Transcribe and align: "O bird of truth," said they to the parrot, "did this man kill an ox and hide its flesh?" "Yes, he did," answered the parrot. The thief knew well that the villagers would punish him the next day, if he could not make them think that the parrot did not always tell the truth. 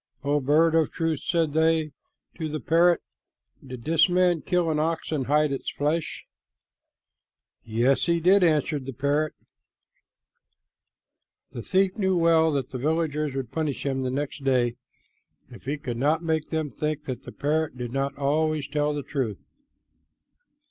"O 0.23 0.39
bird 0.39 0.73
of 0.73 0.89
truth," 0.91 1.19
said 1.19 1.53
they 1.53 1.91
to 2.33 2.49
the 2.49 2.59
parrot, 2.59 3.01
"did 3.63 3.83
this 3.83 4.09
man 4.09 4.41
kill 4.41 4.71
an 4.71 4.79
ox 4.79 5.11
and 5.11 5.27
hide 5.27 5.51
its 5.51 5.69
flesh?" 5.69 6.25
"Yes, 7.63 8.07
he 8.07 8.19
did," 8.19 8.43
answered 8.43 8.87
the 8.87 8.93
parrot. 8.93 9.35
The 11.51 11.61
thief 11.61 11.99
knew 11.99 12.17
well 12.17 12.51
that 12.53 12.71
the 12.71 12.79
villagers 12.79 13.35
would 13.35 13.51
punish 13.51 13.85
him 13.85 14.01
the 14.01 14.09
next 14.09 14.43
day, 14.43 14.75
if 15.51 15.65
he 15.65 15.77
could 15.77 15.97
not 15.97 16.23
make 16.23 16.49
them 16.49 16.71
think 16.71 17.03
that 17.03 17.21
the 17.25 17.31
parrot 17.31 17.77
did 17.77 17.93
not 17.93 18.17
always 18.17 18.67
tell 18.67 18.95
the 18.95 19.03
truth. 19.03 19.43